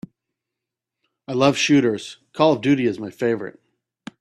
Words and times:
I 1.27 1.33
love 1.33 1.57
shooters, 1.57 2.17
Call 2.33 2.53
of 2.53 2.61
Duty 2.61 2.87
is 2.87 2.97
my 2.97 3.11
favorite. 3.11 3.59